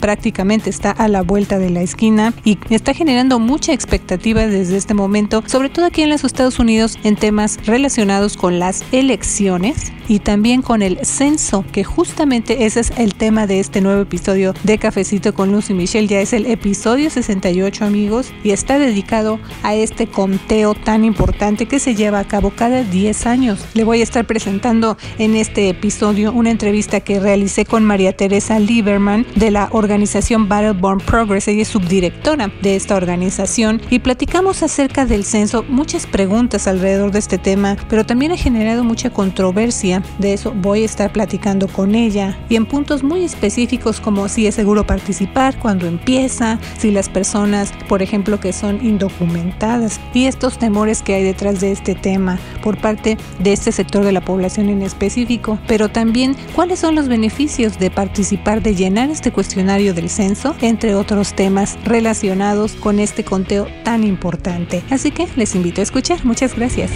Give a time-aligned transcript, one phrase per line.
[0.00, 4.94] prácticamente está a la vuelta de la esquina y está generando mucha expectativa desde este
[4.94, 10.20] momento, sobre todo aquí en los Estados Unidos en temas relacionados con las elecciones y
[10.20, 14.78] también con el censo, que justamente ese es el tema de este nuevo episodio de
[14.78, 16.06] Cafecito con Lucy Michelle.
[16.06, 21.80] Ya es el episodio 68, amigos, y está dedicado a este conteo tan importante que
[21.80, 23.64] se lleva a cabo cada 10 años.
[23.74, 28.58] Le voy a estar presentando en este episodio una entrevista que realicé con María Teresa
[28.60, 31.48] Lieberman de la organización Battleborn Progress.
[31.48, 37.20] Ella es subdirectora de esta organización y platicamos acerca del censo, muchas preguntas alrededor de
[37.20, 41.94] este tema, pero también ha generado mucha controversia de eso voy a estar platicando con
[41.94, 47.08] ella y en puntos muy específicos como si es seguro participar, cuando empieza, si las
[47.08, 52.38] personas, por ejemplo, que son indocumentadas y estos temores que hay detrás de este tema
[52.62, 57.08] por parte de este sector de la población en específico, pero también cuáles son los
[57.08, 63.24] beneficios de participar, de llenar este cuestionario del censo, entre otros temas relacionados con este
[63.24, 64.82] conteo tan importante.
[64.90, 66.24] Así que les invito a escuchar.
[66.24, 66.90] Muchas gracias.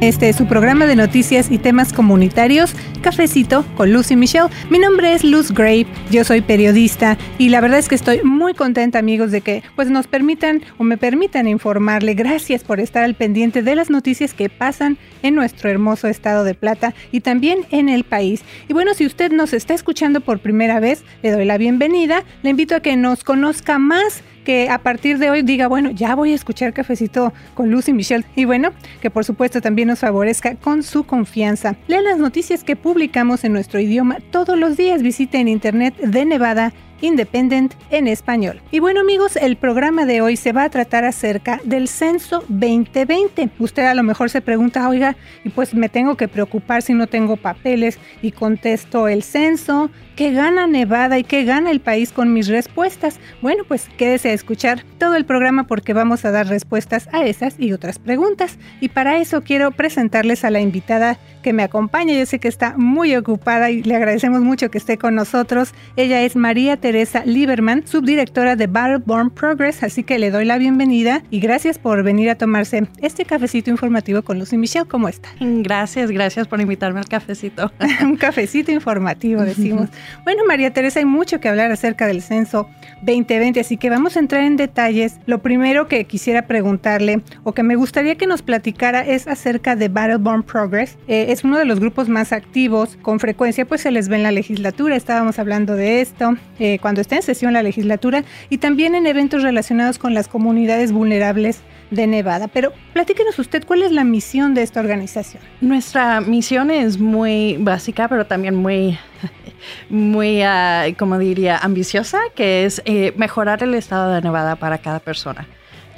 [0.00, 4.48] Este es su programa de noticias y temas comunitarios, Cafecito con Lucy Michelle.
[4.70, 8.54] Mi nombre es Luz Gray, yo soy periodista y la verdad es que estoy muy
[8.54, 12.14] contenta, amigos, de que pues nos permitan o me permitan informarle.
[12.14, 16.54] Gracias por estar al pendiente de las noticias que pasan en nuestro hermoso estado de
[16.54, 18.42] Plata y también en el país.
[18.68, 22.24] Y bueno, si usted nos está escuchando por primera vez, le doy la bienvenida.
[22.42, 26.14] Le invito a que nos conozca más que a partir de hoy diga, bueno, ya
[26.14, 28.24] voy a escuchar cafecito con Lucy Michelle.
[28.36, 31.76] Y bueno, que por supuesto también nos favorezca con su confianza.
[31.88, 35.02] Lea las noticias que publicamos en nuestro idioma todos los días.
[35.02, 38.60] Visite en internet de Nevada Independent en español.
[38.70, 43.50] Y bueno amigos, el programa de hoy se va a tratar acerca del censo 2020.
[43.58, 47.06] Usted a lo mejor se pregunta, oiga, y pues me tengo que preocupar si no
[47.06, 52.34] tengo papeles y contesto el censo, ¿qué gana Nevada y qué gana el país con
[52.34, 53.18] mis respuestas?
[53.40, 57.58] Bueno, pues quédese a escuchar todo el programa porque vamos a dar respuestas a esas
[57.58, 58.58] y otras preguntas.
[58.82, 62.12] Y para eso quiero presentarles a la invitada que me acompaña.
[62.12, 65.72] Yo sé que está muy ocupada y le agradecemos mucho que esté con nosotros.
[65.96, 71.22] Ella es María Teresa Lieberman, subdirectora de Battleborn Progress, así que le doy la bienvenida
[71.30, 74.84] y gracias por venir a tomarse este cafecito informativo con Lucy Michelle.
[74.86, 75.30] ¿Cómo está?
[75.40, 77.72] Gracias, gracias por invitarme al cafecito.
[78.02, 79.88] Un cafecito informativo, decimos.
[80.24, 82.68] Bueno, María Teresa, hay mucho que hablar acerca del censo
[83.02, 85.18] 2020, así que vamos a entrar en detalles.
[85.26, 89.88] Lo primero que quisiera preguntarle o que me gustaría que nos platicara es acerca de
[89.88, 90.98] Battleborn Progress.
[91.08, 92.98] Eh, es uno de los grupos más activos.
[93.02, 97.00] Con frecuencia pues se les ve en la legislatura, estábamos hablando de esto, eh, cuando
[97.00, 102.06] está en sesión la legislatura y también en eventos relacionados con las comunidades vulnerables de
[102.06, 102.48] Nevada.
[102.48, 105.42] Pero platíquenos usted, ¿cuál es la misión de esta organización?
[105.60, 108.98] Nuestra misión es muy básica, pero también muy,
[109.88, 115.00] muy, uh, como diría, ambiciosa, que es eh, mejorar el estado de Nevada para cada
[115.00, 115.46] persona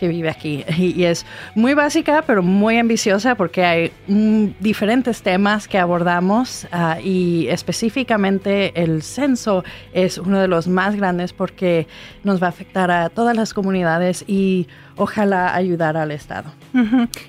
[0.02, 0.64] que vive aquí.
[0.78, 1.24] Y, es
[1.54, 8.72] muy básica, pero muy ambiciosa porque hay mm, diferentes temas que abordamos uh, y específicamente
[8.82, 11.86] el censo es uno de los más grandes porque
[12.24, 16.52] nos va a afectar a todas las comunidades y ojalá ayudar al Estado.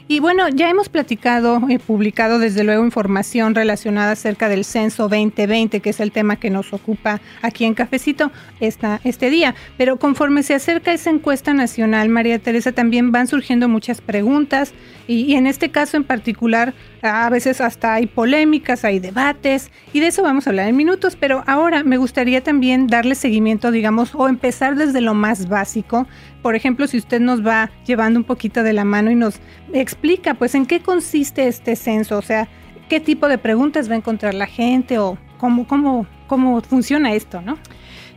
[0.08, 5.82] Y bueno, ya hemos platicado y publicado desde luego información relacionada acerca del censo 2020,
[5.82, 9.54] que es el tema que nos ocupa aquí en Cafecito esta, este día.
[9.78, 14.74] Pero conforme se acerca esa encuesta nacional, María Teresa, también van surgiendo muchas preguntas
[15.07, 20.00] y, y en este caso en particular, a veces hasta hay polémicas, hay debates y
[20.00, 24.16] de eso vamos a hablar en minutos, pero ahora me gustaría también darle seguimiento, digamos,
[24.16, 26.07] o empezar desde lo más básico.
[26.41, 29.40] Por ejemplo, si usted nos va llevando un poquito de la mano y nos
[29.74, 32.47] explica, pues, en qué consiste este censo, o sea,
[32.90, 37.42] qué tipo de preguntas va a encontrar la gente o cómo, cómo, cómo funciona esto,
[37.42, 37.57] ¿no?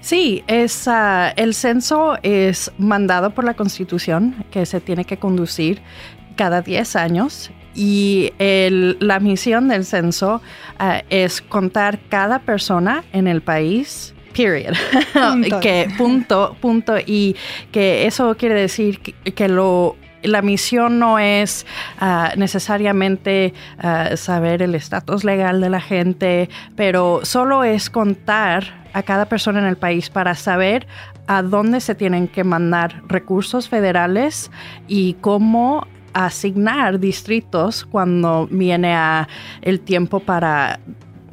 [0.01, 5.83] Sí, es, uh, el censo es mandado por la Constitución que se tiene que conducir
[6.37, 10.41] cada 10 años y el, la misión del censo
[10.81, 14.75] uh, es contar cada persona en el país period.
[15.13, 15.61] Punto.
[15.61, 16.95] que punto, punto.
[17.05, 17.37] Y
[17.73, 19.97] que eso quiere decir que, que lo
[20.27, 21.67] la misión no es
[22.01, 29.03] uh, necesariamente uh, saber el estatus legal de la gente, pero solo es contar a
[29.03, 30.87] cada persona en el país para saber
[31.27, 34.51] a dónde se tienen que mandar recursos federales
[34.87, 38.97] y cómo asignar distritos cuando viene
[39.61, 40.81] el tiempo para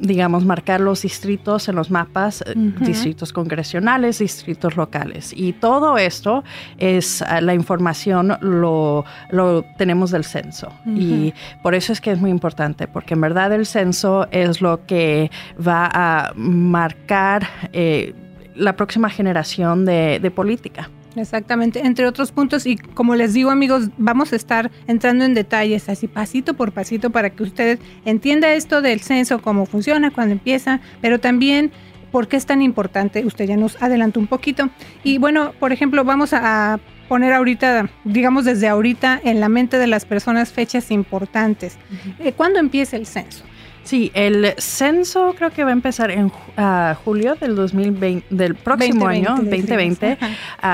[0.04, 5.32] digamos, marcar los distritos en los mapas, eh, distritos congresionales, distritos locales.
[5.34, 6.44] Y todo esto
[6.78, 10.72] es ah, la información lo, lo tenemos del censo.
[10.86, 14.84] Y por eso es que es muy importante, porque en verdad el censo es lo
[14.86, 15.30] que
[15.66, 18.14] va a marcar eh,
[18.54, 20.90] la próxima generación de, de política.
[21.16, 25.88] Exactamente, entre otros puntos y como les digo amigos, vamos a estar entrando en detalles
[25.88, 30.80] así pasito por pasito para que usted entienda esto del censo, cómo funciona, cuándo empieza,
[31.00, 31.70] pero también
[32.10, 34.70] por qué es tan importante, usted ya nos adelantó un poquito.
[35.02, 36.78] Y bueno, por ejemplo, vamos a
[37.08, 41.76] poner ahorita, digamos desde ahorita, en la mente de las personas fechas importantes.
[42.20, 43.44] Eh, ¿Cuándo empieza el censo?
[43.84, 49.06] Sí, el censo creo que va a empezar en uh, julio del 2020, del próximo
[49.06, 50.18] año, 2020.
[50.62, 50.66] Uh,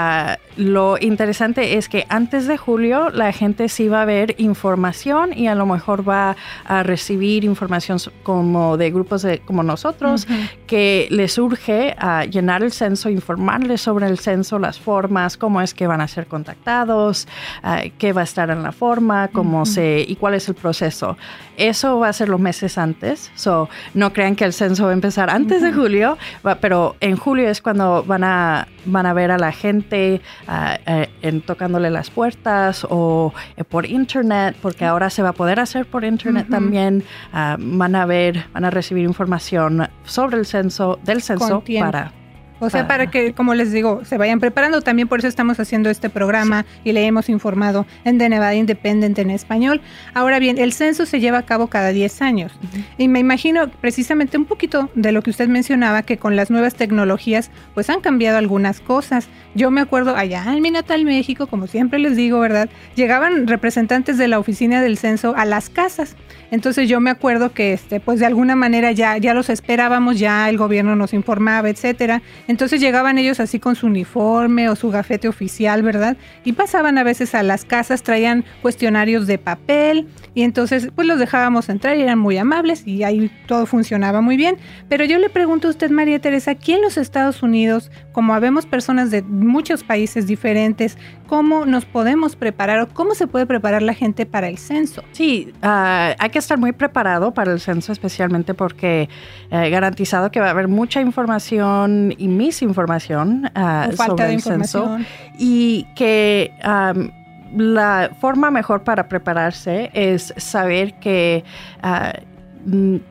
[0.57, 5.49] lo interesante es que antes de julio la gente sí va a ver información y
[5.49, 10.29] a lo mejor va a recibir información como de grupos de, como nosotros
[10.67, 15.75] que les urge a llenar el censo, informarles sobre el censo, las formas, cómo es
[15.75, 17.27] que van a ser contactados,
[17.65, 21.17] uh, qué va a estar en la forma, cómo se y cuál es el proceso.
[21.57, 23.00] Eso va a ser los meses antes,
[23.35, 26.19] so no crean que el censo va a empezar antes de julio,
[26.61, 31.41] pero en julio es cuando van a van a ver a la gente uh, en
[31.43, 36.05] tocándole las puertas o eh, por internet, porque ahora se va a poder hacer por
[36.05, 37.05] internet también.
[37.33, 42.20] Uh, van a ver, van a recibir información sobre el censo, del censo para
[42.61, 44.83] o sea, para que, como les digo, se vayan preparando.
[44.83, 49.19] También por eso estamos haciendo este programa y le hemos informado en The Nevada Independent
[49.19, 49.81] en español.
[50.15, 52.53] Ahora bien, el censo se lleva a cabo cada 10 años.
[52.99, 56.75] Y me imagino precisamente un poquito de lo que usted mencionaba, que con las nuevas
[56.75, 59.29] tecnologías, pues han cambiado algunas cosas.
[59.55, 62.69] Yo me acuerdo allá en mi natal México, como siempre les digo, ¿verdad?
[62.95, 66.17] Llegaban representantes de la oficina del censo a las casas.
[66.51, 70.49] Entonces yo me acuerdo que, este, pues de alguna manera ya, ya los esperábamos, ya
[70.49, 72.23] el gobierno nos informaba, etcétera.
[72.51, 76.17] Entonces llegaban ellos así con su uniforme o su gafete oficial, ¿verdad?
[76.45, 81.21] Y pasaban a veces a las casas, traían cuestionarios de papel y entonces pues los
[81.21, 84.57] dejábamos entrar y eran muy amables y ahí todo funcionaba muy bien.
[84.89, 88.67] Pero yo le pregunto a usted, María Teresa, aquí en los Estados Unidos, como habemos
[88.67, 90.99] personas de muchos países diferentes,
[91.29, 95.05] ¿cómo nos podemos preparar o cómo se puede preparar la gente para el censo?
[95.13, 99.09] Sí, uh, hay que estar muy preparado para el censo, especialmente porque
[99.53, 104.99] eh, garantizado que va a haber mucha información y misinformación uh, sobre el censo
[105.39, 107.11] y que um,
[107.57, 111.45] la forma mejor para prepararse es saber que
[111.83, 112.19] uh,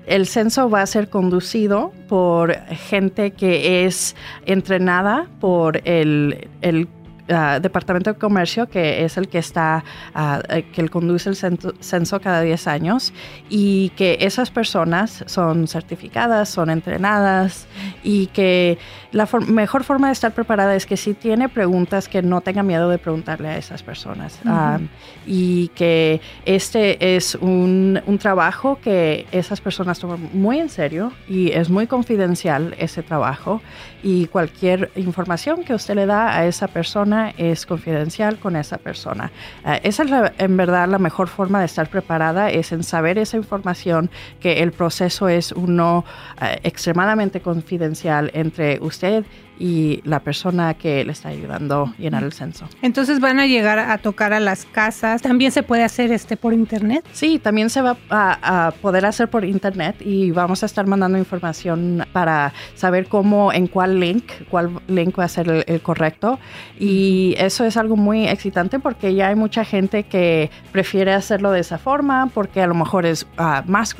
[0.05, 2.55] el censo va a ser conducido por
[2.89, 4.15] gente que es
[4.45, 6.87] entrenada por el, el
[7.31, 9.83] Ah, Departamento de Comercio, que es el que está,
[10.15, 13.13] uh, que conduce el censo, cada 10 años,
[13.49, 17.67] y que esas personas son certificadas, son entrenadas,
[18.03, 18.79] y que
[19.11, 22.89] la mejor forma de estar preparada es que si tiene preguntas, que no tenga miedo
[22.89, 24.39] de preguntarle a esas personas.
[24.45, 24.87] Uh,
[25.27, 31.51] y que este es un, un trabajo que esas personas toman muy en serio y
[31.51, 33.61] es muy confidencial ese trabajo
[34.01, 39.31] y cualquier información que usted le da a esa persona es confidencial con esa persona.
[39.65, 43.17] Uh, esa es la, en verdad la mejor forma de estar preparada, es en saber
[43.17, 46.05] esa información, que el proceso es uno
[46.41, 49.25] uh, extremadamente confidencial entre usted
[49.59, 52.67] y la persona que le está ayudando a llenar el censo.
[52.81, 55.21] Entonces van a llegar a tocar a las casas.
[55.21, 57.05] ¿También se puede hacer este por internet?
[57.11, 61.17] Sí, también se va a, a poder hacer por internet y vamos a estar mandando
[61.17, 66.39] información para saber cómo, en cuál link, cuál link va a ser el, el correcto.
[66.79, 71.59] Y eso es algo muy excitante porque ya hay mucha gente que prefiere hacerlo de
[71.59, 73.95] esa forma porque a lo mejor es uh, más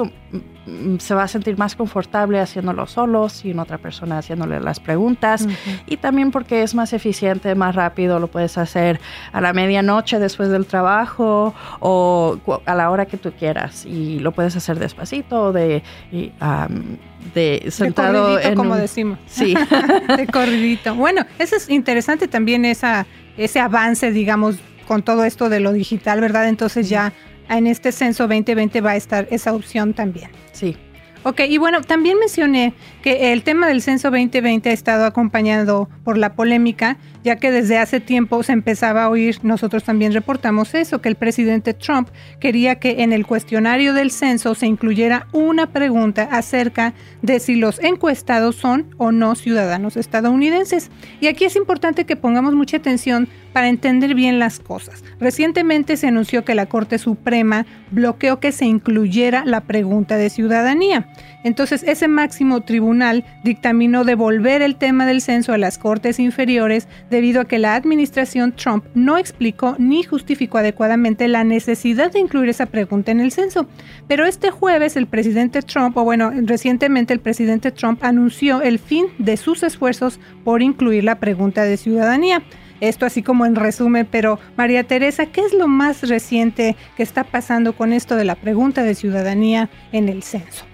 [0.99, 5.41] se va a sentir más confortable haciéndolo solo, sin otra persona haciéndole las preguntas.
[5.41, 5.83] Uh -huh.
[5.87, 8.99] Y también porque es más eficiente, más rápido, lo puedes hacer
[9.31, 13.85] a la medianoche después del trabajo o a la hora que tú quieras.
[13.85, 15.81] Y lo puedes hacer despacito, de,
[16.11, 16.97] um,
[17.33, 18.35] de sentado.
[18.35, 19.19] De en como un, decimos.
[19.25, 19.55] Sí.
[20.17, 20.93] de corridito.
[20.95, 23.07] Bueno, eso es interesante también, esa,
[23.37, 24.57] ese avance, digamos,
[24.87, 26.47] con todo esto de lo digital, ¿verdad?
[26.49, 27.13] Entonces ya
[27.57, 30.29] en este censo 2020 va a estar esa opción también.
[30.51, 30.77] Sí.
[31.23, 36.17] Ok, y bueno, también mencioné que el tema del censo 2020 ha estado acompañado por
[36.17, 41.01] la polémica, ya que desde hace tiempo se empezaba a oír, nosotros también reportamos eso,
[41.01, 42.07] que el presidente Trump
[42.39, 47.79] quería que en el cuestionario del censo se incluyera una pregunta acerca de si los
[47.79, 50.89] encuestados son o no ciudadanos estadounidenses.
[51.19, 53.27] Y aquí es importante que pongamos mucha atención
[53.59, 55.03] para entender bien las cosas.
[55.19, 61.09] Recientemente se anunció que la Corte Suprema bloqueó que se incluyera la pregunta de ciudadanía.
[61.43, 67.41] Entonces, ese máximo tribunal dictaminó devolver el tema del censo a las Cortes inferiores debido
[67.41, 72.67] a que la administración Trump no explicó ni justificó adecuadamente la necesidad de incluir esa
[72.67, 73.67] pregunta en el censo.
[74.07, 79.07] Pero este jueves el presidente Trump, o bueno, recientemente el presidente Trump anunció el fin
[79.17, 82.41] de sus esfuerzos por incluir la pregunta de ciudadanía.
[82.81, 87.23] Esto así como en resumen, pero María Teresa, ¿qué es lo más reciente que está
[87.23, 90.65] pasando con esto de la pregunta de ciudadanía en el censo?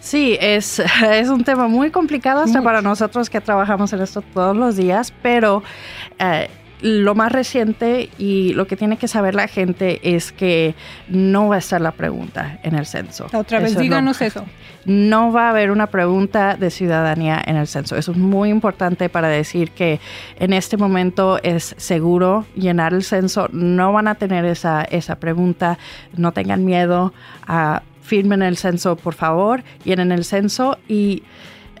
[0.00, 4.56] Sí, es, es un tema muy complicado hasta para nosotros que trabajamos en esto todos
[4.56, 5.62] los días, pero
[6.18, 6.48] eh,
[6.82, 10.74] lo más reciente y lo que tiene que saber la gente es que
[11.08, 13.26] no va a estar la pregunta en el censo.
[13.32, 14.44] Otra vez, díganos eso.
[14.84, 17.96] No va a haber una pregunta de ciudadanía en el censo.
[17.96, 20.00] Eso es muy importante para decir que
[20.38, 23.48] en este momento es seguro llenar el censo.
[23.52, 25.78] No van a tener esa, esa pregunta.
[26.16, 27.12] No tengan miedo
[27.46, 31.22] a firmen el censo, por favor, llenen el censo y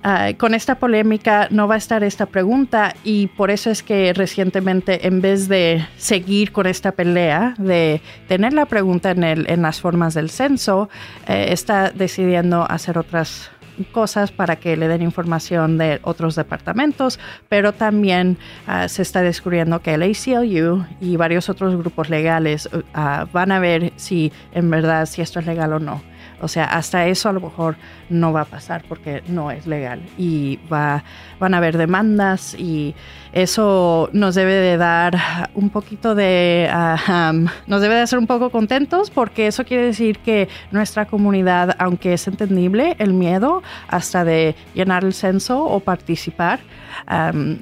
[0.04, 4.12] Ah, con esta polémica no va a estar esta pregunta y por eso es que
[4.12, 9.80] recientemente en vez de seguir con esta pelea de tener la pregunta en, el, las
[9.80, 10.88] formas del censo,
[11.28, 13.52] eh, está decidiendo hacer otras
[13.92, 19.82] cosas para que le den información de otros departamentos, pero también ah, se está descubriendo
[19.82, 25.06] que el ACLU y varios otros grupos legales ah, van a ver si en verdad
[25.06, 26.02] si esto es legal o no.
[26.42, 27.76] O sea, hasta eso a lo mejor
[28.10, 31.04] no va a pasar porque no es legal y va,
[31.38, 32.94] van a haber demandas y
[33.32, 35.16] eso nos debe de dar
[35.54, 37.32] un poquito de, ah,
[37.66, 42.12] nos debe de hacer un poco contentos porque eso quiere decir que nuestra comunidad, aunque
[42.12, 46.60] es entendible el miedo hasta de llenar el censo o participar,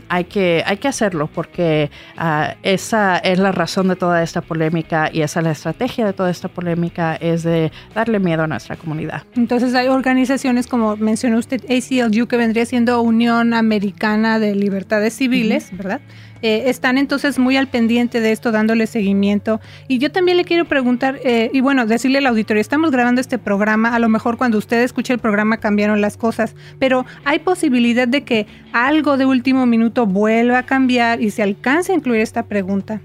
[0.08, 5.10] hay, que, hay que hacerlo porque ah, esa es la razón de toda esta polémica
[5.12, 8.69] y esa es la estrategia de toda esta polémica es de darle miedo a nuestra
[8.76, 9.22] comunidad.
[9.36, 15.68] Entonces hay organizaciones como mencionó usted ACLU que vendría siendo Unión Americana de Libertades Civiles,
[15.72, 16.00] ¿verdad?
[16.42, 19.60] Eh, están entonces muy al pendiente de esto, dándole seguimiento.
[19.88, 23.38] Y yo también le quiero preguntar, eh, y bueno, decirle al auditorio, estamos grabando este
[23.38, 28.08] programa, a lo mejor cuando usted escuche el programa cambiaron las cosas, pero ¿hay posibilidad
[28.08, 32.44] de que algo de último minuto vuelva a cambiar y se alcance a incluir esta
[32.44, 33.00] pregunta?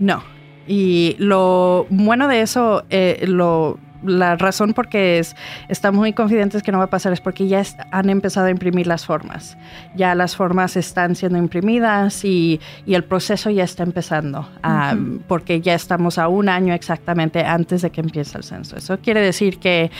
[0.00, 0.22] No.
[0.66, 5.36] Y lo bueno de eso, eh, lo la razón por qué es,
[5.68, 8.86] estamos muy confidentes que no va a pasar es porque ya han empezado a imprimir
[8.86, 9.56] las formas.
[9.94, 14.48] Ya las formas están siendo imprimidas y, y el proceso ya está empezando,
[15.28, 18.76] porque ya estamos a un año exactamente antes de que empiece el censo.
[18.76, 19.90] Eso quiere decir que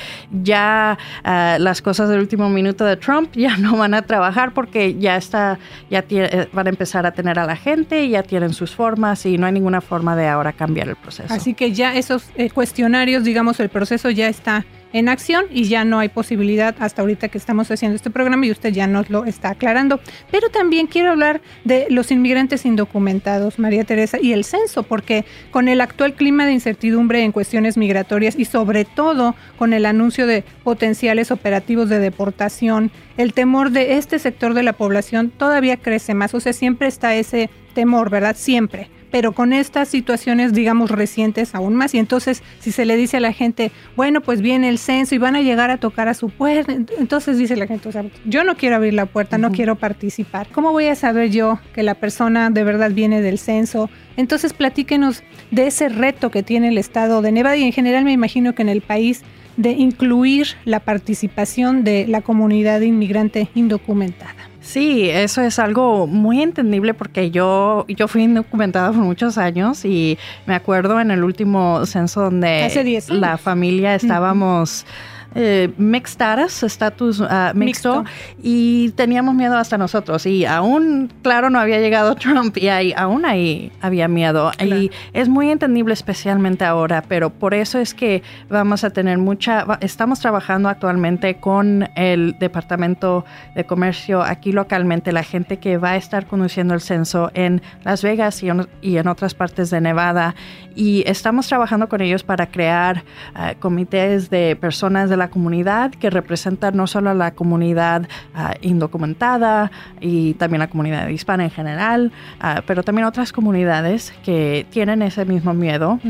[0.43, 4.99] ya ah, las cosas del último minuto de Trump ya no van a trabajar porque
[4.99, 5.59] ya está,
[5.91, 9.39] ya eh, van a empezar a tener a la gente, ya tienen sus formas y
[9.39, 11.33] no hay ninguna forma de ahora cambiar el proceso.
[11.33, 15.65] Así que ya esos eh, cuestionarios, digamos, el proceso eso ya está en acción y
[15.65, 19.11] ya no hay posibilidad hasta ahorita que estamos haciendo este programa y usted ya nos
[19.11, 20.01] lo está aclarando.
[20.31, 25.69] Pero también quiero hablar de los inmigrantes indocumentados, María Teresa, y el censo, porque con
[25.69, 30.45] el actual clima de incertidumbre en cuestiones migratorias y sobre todo con el anuncio de
[30.63, 36.35] potenciales operativos de deportación, el temor de este sector de la población todavía crece más.
[36.35, 38.37] O sea, siempre está ese temor, ¿verdad?
[38.37, 41.95] Siempre pero con estas situaciones, digamos, recientes aún más.
[41.95, 45.19] Y entonces, si se le dice a la gente, bueno, pues viene el censo y
[45.19, 48.43] van a llegar a tocar a su puerta, entonces dice la gente, o sea, yo
[48.43, 50.49] no quiero abrir la puerta, no quiero participar.
[50.51, 53.91] ¿Cómo voy a saber yo que la persona de verdad viene del censo?
[54.17, 58.13] Entonces, platíquenos de ese reto que tiene el estado de Nevada y en general me
[58.13, 59.23] imagino que en el país
[59.59, 64.52] de incluir la participación de la comunidad inmigrante indocumentada.
[64.63, 70.19] Sí, eso es algo muy entendible porque yo, yo fui indocumentada por muchos años y
[70.47, 72.71] me acuerdo en el último censo donde
[73.09, 74.87] la familia estábamos
[75.35, 76.21] eh, mixed
[76.63, 78.05] estatus uh, mixto,
[78.43, 80.27] y teníamos miedo hasta nosotros.
[80.27, 84.51] Y aún, claro, no había llegado Trump y ahí, aún ahí había miedo.
[84.61, 89.67] Y es muy entendible especialmente ahora, pero por eso es que vamos a tener mucha,
[89.81, 93.25] estamos trabajando actualmente con el Departamento
[93.55, 98.03] de Comercio aquí localmente, la gente que va a estar conduciendo el censo en Las
[98.03, 100.35] Vegas y en, otras partes de Nevada.
[100.75, 106.11] Y estamos trabajando con ellos para crear uh, comités de personas de la comunidad que
[106.11, 112.13] representa no solo a la comunidad ah, indocumentada y también la comunidad hispana en general,
[112.41, 116.01] ah, pero también otras comunidades que tienen ese mismo miedo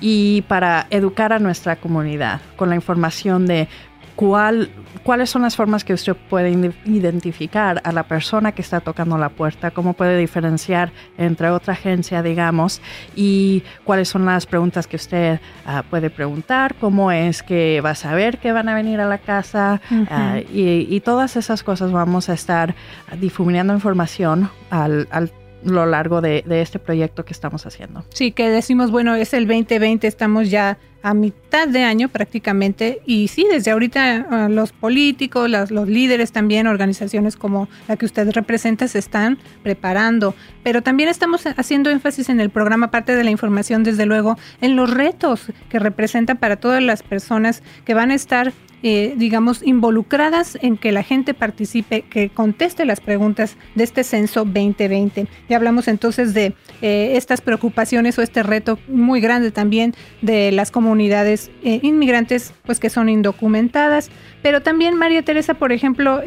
[0.00, 3.68] y para educar a nuestra comunidad con la información de
[4.16, 4.70] cuál,
[5.02, 6.50] cuáles son las formas que usted puede
[6.84, 12.22] identificar a la persona que está tocando la puerta, cómo puede diferenciar entre otra agencia,
[12.22, 12.80] digamos,
[13.16, 17.94] y cuáles son las preguntas que usted ah, puede preguntar, cómo es que va a
[17.94, 22.34] saber que van a venir a la casa ah, y, todas esas cosas vamos a
[22.34, 22.76] estar
[23.18, 25.32] difuminando información al, al
[25.64, 28.04] lo largo de, este proyecto que estamos haciendo.
[28.10, 33.00] Sí, que decimos, bueno, es el 2020, estamos ya a mitad de año prácticamente.
[33.06, 38.30] Y sí, desde ahorita ah, los políticos, los líderes también, organizaciones como la que usted
[38.30, 43.30] representa se están preparando, pero también estamos haciendo énfasis en el programa, aparte de la
[43.30, 48.14] información, desde luego, en los retos que representa para todas las personas que van a
[48.14, 48.52] estar
[48.84, 54.44] eh, digamos, involucradas en que la gente participe, que conteste las preguntas de este censo
[54.44, 55.28] 2020.
[55.48, 60.72] Ya hablamos entonces de eh, estas preocupaciones o este reto muy grande también de las
[60.72, 64.10] comunidades eh, inmigrantes, pues que son indocumentadas.
[64.42, 66.20] Pero también, María Teresa, por ejemplo,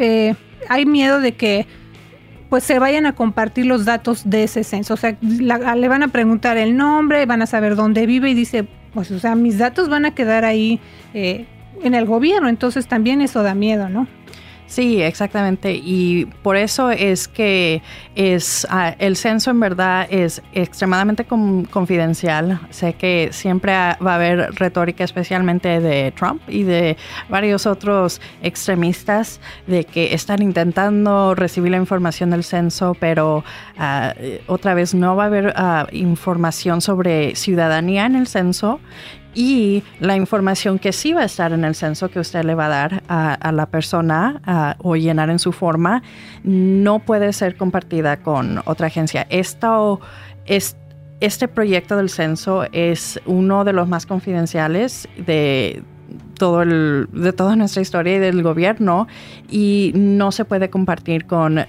[0.70, 1.68] hay miedo de que
[2.50, 4.94] pues se vayan a compartir los datos de ese censo.
[4.94, 8.66] O sea, le van a preguntar el nombre, van a saber dónde vive y dice,
[8.94, 10.80] pues, o sea, mis datos van a quedar ahí
[11.84, 14.08] en el gobierno, entonces también eso da miedo, ¿no?
[14.68, 15.74] Sí, exactamente.
[15.76, 17.84] Y por eso es que
[18.16, 22.60] es ah, el censo en verdad es extremadamente confidencial.
[22.72, 26.98] Sé que siempre va a haber retórica, especialmente de Trump y de
[27.30, 33.44] varios otros extremistas, de que están intentando recibir la información del censo, pero
[33.78, 34.16] ah,
[34.48, 38.80] otra vez no va a haber ah, información sobre ciudadanía en el censo
[39.36, 42.66] y la información que sí va a estar en el censo que usted le va
[42.66, 46.02] a dar a, la persona o llenar en su forma
[46.44, 49.28] no puede ser compartida con otra agencia.
[49.30, 50.00] Esto,
[51.20, 55.84] este proyecto del censo es uno de los más confidenciales de,
[56.36, 59.08] todo el, de toda nuestra historia y del gobierno
[59.50, 61.66] y no se puede compartir con,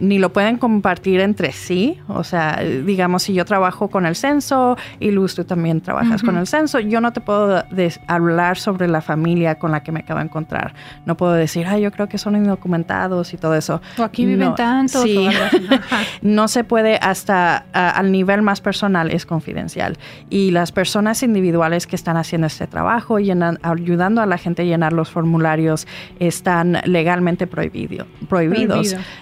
[0.00, 1.98] ni lo pueden compartir entre sí.
[2.08, 6.36] O sea, digamos, si yo trabajo con el censo y Luz, tú también trabajas con
[6.36, 7.64] el censo, yo no te puedo
[8.06, 10.74] hablar sobre la familia con la que me acabo de encontrar.
[11.06, 13.80] No puedo decir, ah, yo creo que son indocumentados y todo eso.
[13.98, 15.02] O aquí viven tantos.
[15.02, 15.28] Sí.
[16.22, 19.98] no se puede hasta al nivel más personal, es confidencial.
[20.28, 24.64] Y las personas individuales que están haciendo este trabajo y ayudando a la gente a
[24.64, 25.86] llenar los formularios
[26.18, 28.06] están legalmente prohibidos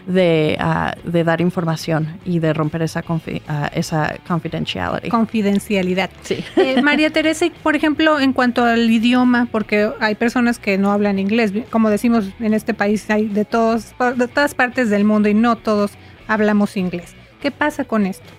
[0.06, 3.20] de, ah, de, dar información y de romper esa, uh,
[3.72, 5.08] esa confidentiality.
[5.08, 6.10] Confidencialidad.
[6.22, 6.44] Sí.
[6.56, 11.18] Eh, María Teresa, por ejemplo, en cuanto al idioma, porque hay personas que no hablan
[11.18, 15.34] inglés, como decimos en este país, hay de, todos, de todas partes del mundo y
[15.34, 15.92] no todos
[16.26, 17.14] hablamos inglés.
[17.40, 18.37] ¿Qué pasa con esto?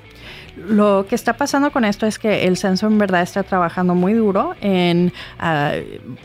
[0.68, 4.14] Lo que está pasando con esto es que el censo en verdad está trabajando muy
[4.14, 5.74] duro en, ah,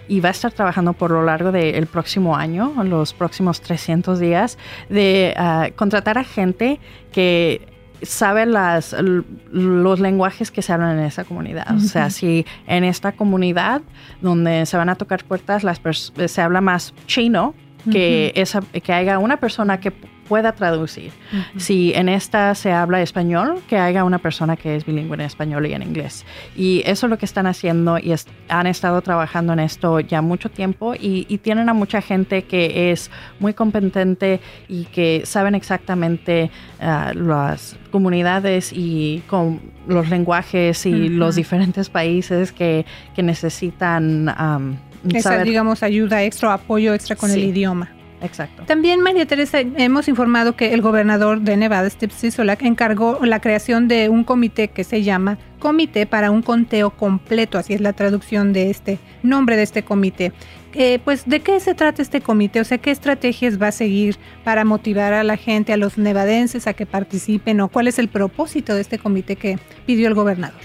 [0.09, 4.59] y va a estar trabajando por lo largo del próximo año, los próximos 300 días,
[4.89, 6.81] de ah, contratar a gente
[7.13, 7.69] que
[8.03, 8.95] sabe las,
[9.51, 11.75] los lenguajes que se hablan en esa comunidad.
[11.75, 13.83] O sea, si en esta comunidad
[14.21, 15.81] donde se van a tocar puertas las
[16.27, 17.55] se habla más chino,
[17.91, 19.93] que, esa, que haya una persona que
[20.29, 21.13] pueda traducir.
[21.57, 25.67] Si en esta se habla español, que haya una persona que es bilingüe en español
[25.67, 26.25] y en inglés.
[26.57, 28.15] Y eso es lo que están haciendo y
[28.49, 33.11] han estado trabajando en esto ya mucho tiempo y, tienen a mucha gente que es
[33.39, 41.35] muy competente y que saben exactamente ah, las comunidades y con los lenguajes y los
[41.35, 44.29] diferentes países que, necesitan
[45.13, 47.91] Esa, digamos, ayuda extra, apoyo extra con el idioma.
[48.25, 48.63] Exacto.
[48.65, 53.87] También, María Teresa, hemos informado que el gobernador de Nevada, Steve Sisolak, encargó la creación
[53.87, 58.53] de un comité que se llama Comité para un Conteo Completo, así es la traducción
[58.53, 60.33] de este nombre de este comité.
[60.73, 62.61] Eh, pues, ¿de qué se trata este comité?
[62.61, 66.67] O sea, ¿qué estrategias va a seguir para motivar a la gente, a los nevadenses,
[66.67, 67.61] a que participen?
[67.61, 70.61] ¿O cuál es el propósito de este comité que pidió el gobernador?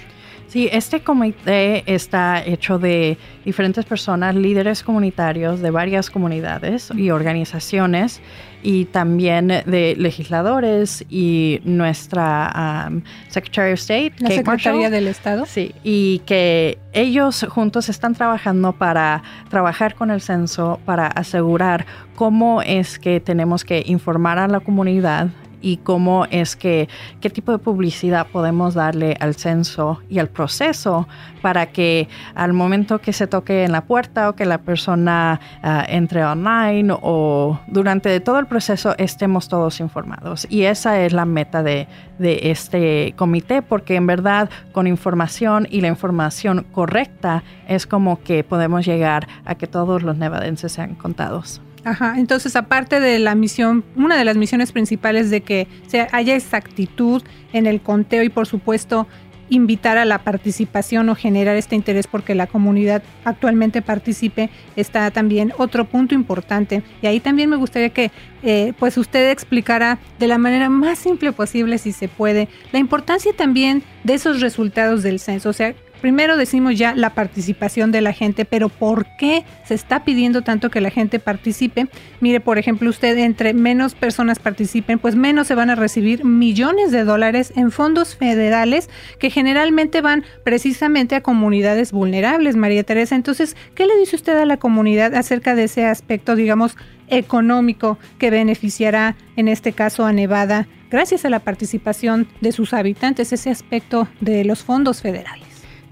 [0.49, 8.19] Sí, este comité está hecho de diferentes personas, líderes comunitarios de varias comunidades y organizaciones
[8.63, 15.45] y también de legisladores y nuestra um, Secretary of State, la Secretaría del Estado.
[15.45, 21.85] Sí, y que ellos juntos están trabajando para trabajar con el censo para asegurar
[22.15, 25.29] cómo es que tenemos que informar a la comunidad
[25.61, 26.87] y cómo es que,
[27.21, 31.07] qué tipo de publicidad podemos darle al censo y al proceso
[31.41, 35.85] para que al momento que se toque en la puerta o que la persona ah,
[35.87, 40.47] entre online o durante todo el proceso estemos todos informados.
[40.49, 45.81] Y esa es la meta de, de este comité, porque en verdad con información y
[45.81, 51.61] la información correcta es como que podemos llegar a que todos los nevadenses sean contados.
[51.89, 55.67] Ajá, entonces aparte de la misión, una de las misiones principales de que
[56.11, 59.07] haya exactitud en el conteo y por supuesto
[59.49, 65.51] invitar a la participación o generar este interés porque la comunidad actualmente participe está también
[65.57, 66.83] otro punto importante.
[67.01, 68.11] Y ahí también me gustaría que
[68.43, 73.33] eh, pues usted explicara de la manera más simple posible si se puede la importancia
[73.33, 75.53] también de esos resultados del censo
[76.01, 80.69] Primero decimos ya la participación de la gente, pero ¿por qué se está pidiendo tanto
[80.69, 81.87] que la gente participe?
[82.21, 86.91] Mire, por ejemplo, usted entre menos personas participen, pues menos se van a recibir millones
[86.91, 93.15] de dólares en fondos federales que generalmente van precisamente a comunidades vulnerables, María Teresa.
[93.15, 96.77] Entonces, ¿qué le dice usted a la comunidad acerca de ese aspecto, digamos,
[97.09, 103.33] económico que beneficiará en este caso a Nevada gracias a la participación de sus habitantes,
[103.33, 105.48] ese aspecto de los fondos federales?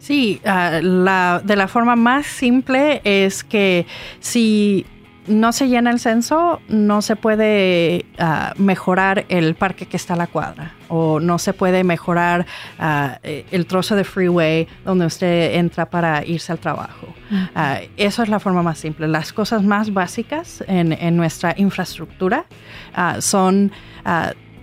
[0.07, 3.85] Sí, ah, la, de la forma más simple es que
[4.21, 4.85] si
[5.27, 10.15] no se llena el censo, no se puede ah, mejorar el parque que está a
[10.15, 12.45] la cuadra o no se puede mejorar
[12.79, 17.13] ah, el trozo de freeway donde usted entra para irse al trabajo.
[17.97, 19.09] eso es la forma más simple.
[19.09, 22.45] Las cosas más básicas en, en nuestra infraestructura
[23.19, 23.73] son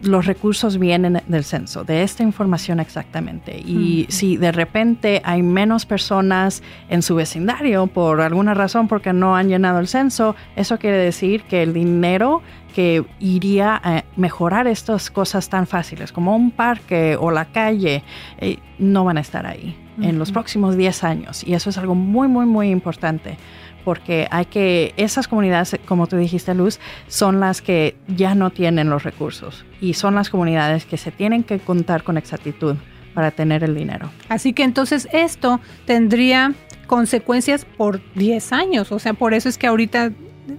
[0.06, 3.56] los recursos vienen del censo, de esta información exactamente.
[3.58, 9.36] Y si de repente hay menos personas en su vecindario por alguna razón porque no
[9.36, 12.42] han llenado el censo, eso quiere decir que el dinero
[12.74, 18.02] que iría a mejorar estas cosas tan fáciles como un parque o la calle
[18.38, 21.44] eh, no van a estar ahí en los próximos 10 años.
[21.46, 23.38] Y eso es algo muy, muy, muy importante
[23.84, 28.90] porque hay que, esas comunidades, como tú dijiste, Luz, son las que ya no tienen
[28.90, 32.76] los recursos y son las comunidades que se tienen que contar con exactitud
[33.14, 34.10] para tener el dinero.
[34.28, 36.54] Así que entonces esto tendría
[36.86, 40.10] consecuencias por 10 años, o sea, por eso es que ahorita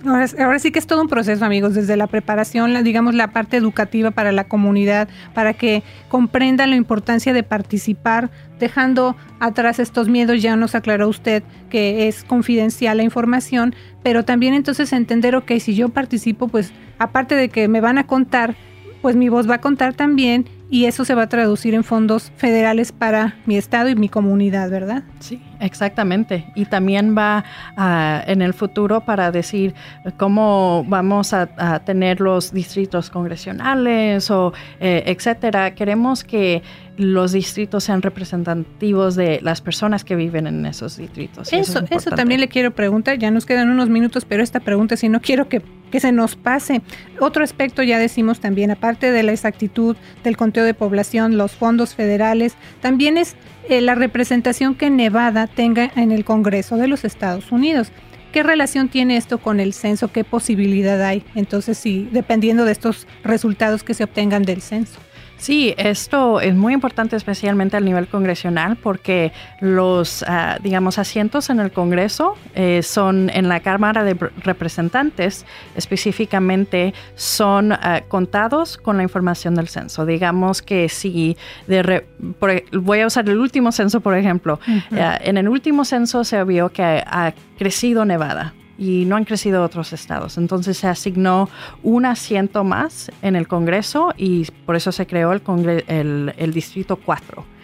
[0.04, 3.58] Ahora, sí que es todo un proceso, amigos, desde la preparación, la, digamos, la parte
[3.58, 10.42] educativa para la comunidad, para que comprendan la importancia de participar, dejando atrás estos miedos.
[10.42, 15.76] Ya nos aclaró usted que es confidencial la información, pero también entonces entender, ok, si
[15.76, 18.56] yo participo, pues aparte de que me van a contar,
[19.04, 20.46] pues mi voz va a contar también
[20.76, 24.70] y eso se va a traducir en fondos federales para mi estado y mi comunidad,
[24.70, 25.04] ¿verdad?
[25.20, 26.52] Sí, exactamente.
[26.54, 27.46] Y también va
[28.28, 29.74] en el futuro para decir
[30.18, 35.76] cómo vamos a, tener los distritos congresionales o eh, etcétera.
[35.76, 36.62] Queremos que
[36.98, 41.52] los distritos sean representativos de las personas que viven en esos distritos.
[41.52, 45.10] Eso, eso, también le quiero preguntar, ya nos quedan unos minutos, pero esta pregunta, si
[45.10, 45.62] no quiero que,
[45.92, 46.82] que se nos pase.
[47.20, 51.96] Otro aspecto ya decimos también, aparte de la exactitud del conteo de población, los fondos
[51.96, 53.36] federales, también es
[53.70, 57.92] eh, la representación que Nevada tenga en el Congreso de los Estados Unidos.
[58.34, 60.12] ¿Qué relación tiene esto con el censo?
[60.12, 61.24] ¿Qué posibilidad hay?
[61.36, 65.00] Entonces, sí, dependiendo de estos resultados que se obtengan del censo.
[65.38, 71.60] Sí, esto es muy importante especialmente al nivel congresional porque los, ah, digamos, asientos en
[71.60, 75.46] el Congreso eh, son en la Cámara de Representantes
[75.76, 80.06] específicamente son ah, contados con la información del censo.
[80.06, 82.06] Digamos que si, de
[82.72, 84.60] voy a usar el último censo por ejemplo,
[84.94, 89.64] ah, en el último censo se vio que ha crecido Nevada y no han crecido
[89.64, 90.38] otros estados.
[90.38, 91.50] Entonces se asignó
[91.84, 95.42] un asiento más en el Congreso y por eso se creó el,
[95.88, 97.55] el, el Distrito 4.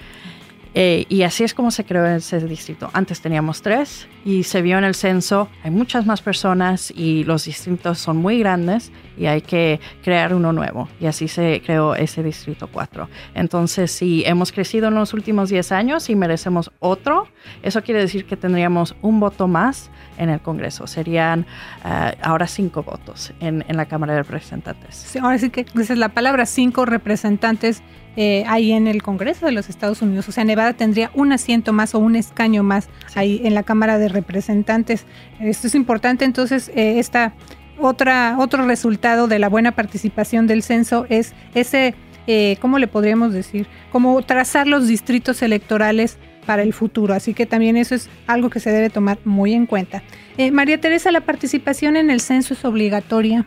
[0.73, 2.89] Eh, y así es como se creó ese distrito.
[2.93, 7.45] Antes teníamos tres y se vio en el censo, hay muchas más personas y los
[7.45, 10.87] distritos son muy grandes y hay que crear uno nuevo.
[10.99, 13.09] Y así se creó ese distrito 4.
[13.35, 17.27] Entonces, si hemos crecido en los últimos 10 años y merecemos otro,
[17.63, 20.87] eso quiere decir que tendríamos un voto más en el Congreso.
[20.87, 21.45] Serían
[21.85, 25.15] eh, ahora cinco votos en, la Cámara de Representantes.
[25.17, 27.81] ahora sí que esa es la palabra, cinco representantes
[28.17, 30.27] eh, ahí en el Congreso de los Estados Unidos.
[30.27, 33.97] O sea, Nevada tendría un asiento más o un escaño más ahí en la Cámara
[33.97, 35.05] de Representantes.
[35.39, 37.33] Esto es importante, entonces, eh, esta
[37.79, 41.95] otra, otro resultado de la buena participación del censo es ese,
[42.27, 43.67] eh, ¿cómo le podríamos decir?
[43.91, 47.13] Como trazar los distritos electorales para el futuro.
[47.13, 50.03] Así que también eso es algo que se debe tomar muy en cuenta.
[50.51, 53.45] María Teresa, ¿la participación en el censo es obligatoria?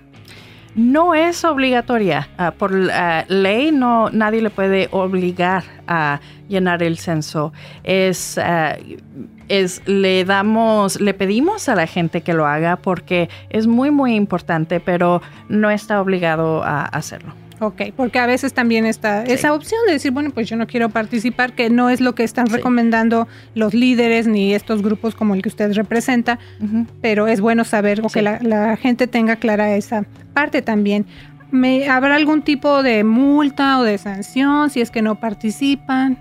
[0.74, 2.28] No es obligatoria.
[2.38, 7.52] Ah, por ley no nadie le puede obligar a llenar el censo.
[7.84, 8.76] Es, ah,
[9.48, 14.14] es le damos, le pedimos a la gente que lo haga porque es muy muy
[14.14, 17.43] importante, pero no está obligado a hacerlo.
[17.66, 20.90] Ok, porque a veces también está esa opción de decir, bueno, pues yo no quiero
[20.90, 25.40] participar, que no es lo que están recomendando los líderes ni estos grupos como el
[25.40, 26.38] que usted representa,
[27.00, 31.06] pero es bueno saber o que la, la, gente tenga clara esa parte también.
[31.54, 36.18] ¿Me, ¿Habrá algún tipo de multa o de sanción si es que no participan?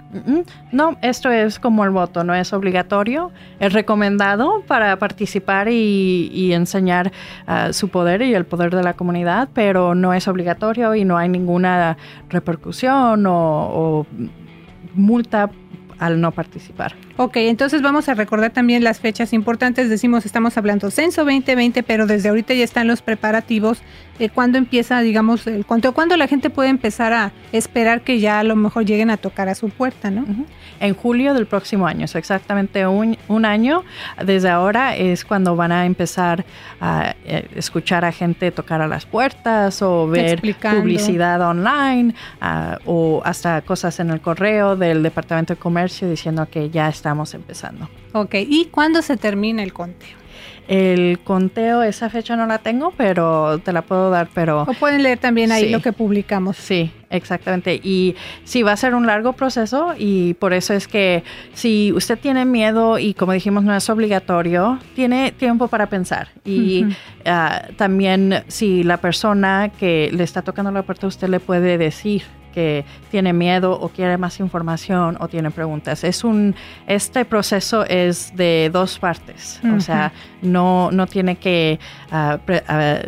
[0.72, 7.12] No, esto es como el voto, no es obligatorio, es recomendado para participar y, enseñar
[7.48, 11.18] ah, su poder y el poder de la comunidad, pero no es obligatorio y no
[11.18, 11.98] hay ninguna
[12.30, 14.06] repercusión o
[14.94, 15.50] multa
[15.98, 16.94] al no participar.
[17.16, 19.88] Ok, entonces vamos a recordar también las fechas importantes.
[19.88, 23.84] Decimos, estamos hablando Censo 2020, pero desde ahorita ya están los preparativos.
[24.18, 25.94] de ¿Cuándo empieza, digamos, el conteo?
[25.94, 29.48] ¿Cuándo la gente puede empezar a esperar que ya a lo mejor lleguen a tocar
[29.48, 30.26] a su puerta, no?
[30.80, 33.84] En julio del próximo año, es exactamente un, un, año.
[34.26, 36.46] Desde ahora es cuando van a empezar
[36.82, 43.22] a eh, escuchar a gente tocar a las puertas o ver publicidad online ah, o
[43.24, 47.90] hasta cosas en el correo del Departamento de Comercio diciendo que ya estamos empezando.
[48.14, 50.16] Ok, ¿y cuándo se termina el conteo?
[50.70, 54.62] El conteo, esa fecha no la tengo, pero te la puedo dar, pero...
[54.62, 56.56] O pueden leer también ahí lo que publicamos.
[56.56, 57.76] Sí, exactamente.
[57.84, 62.18] Y sí, va a ser un largo proceso y por eso es que si usted
[62.18, 66.30] tiene miedo y como dijimos no es obligatorio, tiene tiempo para pensar.
[66.46, 66.86] Y
[67.26, 72.24] ah, también si la persona que le está tocando la puerta, usted le puede decir
[72.54, 76.04] que tiene miedo o quiere más información o tiene preguntas.
[76.04, 76.56] Es un,
[76.88, 81.80] este proceso es de dos partes, o sea, no, no tiene que
[82.12, 83.00] ah, ah,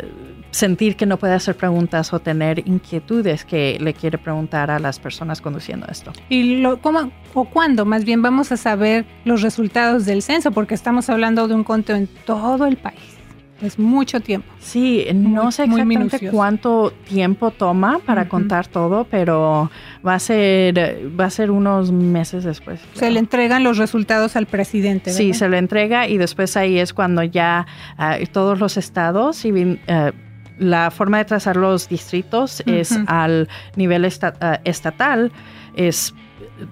[0.56, 4.98] sentir que no puede hacer preguntas o tener inquietudes que le quiere preguntar a las
[4.98, 6.12] personas conduciendo esto.
[6.28, 10.50] ¿Y lo, cómo o cuándo más bien vamos a saber los resultados del censo?
[10.52, 13.15] Porque estamos hablando de un conteo en todo el país.
[13.62, 14.52] Es mucho tiempo.
[14.58, 19.70] Sí, no sé exactamente cuánto tiempo toma para contar todo, pero
[20.06, 20.78] va a ser
[21.18, 22.80] va a ser unos meses después.
[22.92, 25.10] Se le entregan los resultados al presidente.
[25.10, 27.66] Sí, se le entrega y después ahí es cuando ya
[27.96, 30.12] ah, todos los estados y eh,
[30.58, 35.32] la forma de trazar los distritos es al nivel ah, estatal
[35.74, 36.14] es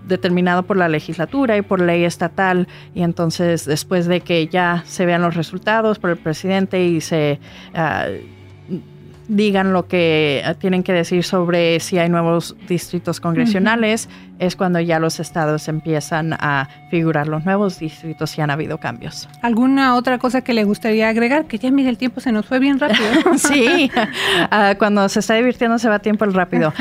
[0.07, 5.05] determinado por la legislatura y por ley estatal y entonces después de que ya se
[5.07, 7.39] vean los resultados por el presidente y se
[7.75, 8.07] ah,
[9.29, 14.09] digan lo que tienen que decir sobre si hay nuevos distritos congresionales,
[14.39, 19.29] es cuando ya los estados empiezan a figurar los nuevos distritos y han habido cambios.
[19.43, 21.47] ¿Alguna otra cosa que le gustaría agregar?
[21.47, 23.07] Que ya mire, el tiempo se nos fue bien rápido.
[23.37, 23.91] sí,
[24.51, 26.73] ah, cuando se está divirtiendo se va tiempo el rápido.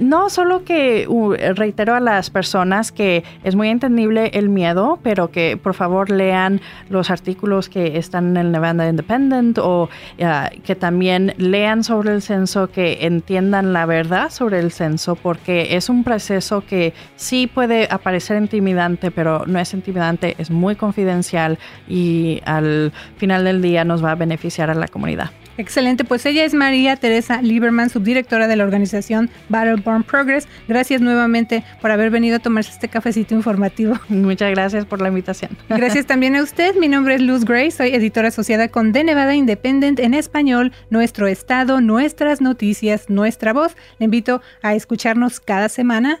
[0.00, 5.30] no, solo que uh, reitero a las personas que es muy entendible el miedo, pero
[5.30, 9.88] que por favor lean los artículos que están en el Nevada Independent o
[10.22, 15.76] ah, que también lean sobre el censo, que entiendan la verdad sobre el censo, porque
[15.76, 21.58] es un proceso que sí puede aparecer intimidante, pero no es intimidante, es muy confidencial
[21.86, 25.30] y al final del día nos va a beneficiar a la comunidad.
[25.58, 30.46] Excelente, pues ella es María Teresa Lieberman, subdirectora de la organización Battleborn Progress.
[30.68, 33.94] Gracias nuevamente por haber venido a tomarse este cafecito informativo.
[34.08, 35.50] Muchas gracias por la invitación.
[35.68, 36.76] Gracias también a usted.
[36.76, 41.26] Mi nombre es Luz Gray, soy editora asociada con The Nevada Independent en español, nuestro
[41.26, 43.76] estado, nuestras noticias, nuestra voz.
[43.98, 46.20] Le invito a escucharnos cada semana.